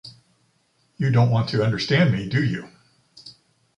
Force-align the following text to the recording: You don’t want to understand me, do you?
You 0.97 1.11
don’t 1.11 1.29
want 1.31 1.47
to 1.49 1.63
understand 1.63 2.11
me, 2.11 2.27
do 2.27 2.43
you? 2.43 2.67